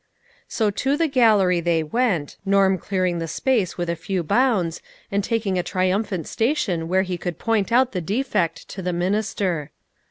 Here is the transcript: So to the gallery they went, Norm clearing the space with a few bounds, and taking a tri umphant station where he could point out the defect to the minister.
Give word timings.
So 0.47 0.71
to 0.71 0.97
the 0.97 1.07
gallery 1.07 1.59
they 1.61 1.83
went, 1.83 2.37
Norm 2.43 2.79
clearing 2.79 3.19
the 3.19 3.27
space 3.27 3.77
with 3.77 3.87
a 3.87 3.95
few 3.95 4.23
bounds, 4.23 4.81
and 5.11 5.23
taking 5.23 5.59
a 5.59 5.61
tri 5.61 5.89
umphant 5.91 6.25
station 6.25 6.87
where 6.87 7.03
he 7.03 7.19
could 7.19 7.37
point 7.37 7.71
out 7.71 7.91
the 7.91 8.01
defect 8.01 8.67
to 8.69 8.81
the 8.81 8.93
minister. 8.93 9.69